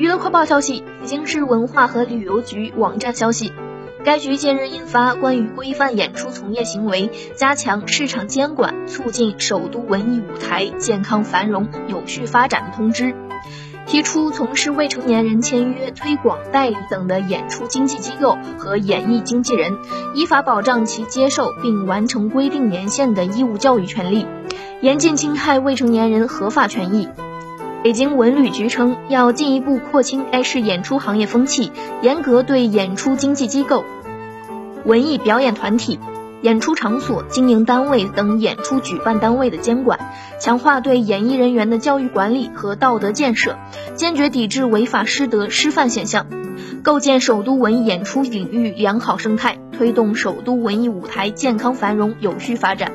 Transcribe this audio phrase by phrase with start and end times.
[0.00, 3.52] 娱乐快报消息：北京市文化和旅游局网站消息，
[4.02, 13.14] 该局近日印发关于规范演出从业行为、加强市场监管、促进首都文艺舞台健康繁荣有序发展的通知，
[13.84, 19.76] 提出从事未成年人签约、推广、代理等的演出经纪机构和演艺经纪人，
[20.14, 24.24] 依法保障其接受并完成规定年限的义务教育权利，
[24.80, 27.06] 严禁侵害未成年人合法权益。
[27.82, 31.72] 北京文旅局称，要进一步廓清该市演出行业风气，
[32.02, 33.86] 严格对演出经纪机构、
[34.84, 35.98] 文艺表演团体、
[36.42, 39.98] 演出场所经营单位等演出举办单位的监管，
[40.38, 43.56] 强化对演艺人员的教育管理和道德建设，
[43.94, 46.26] 坚决抵制违法失德失范现象，
[46.82, 52.92] 构建首都文艺演出领域良好生态，推动首都文艺舞台健康繁荣有序发展。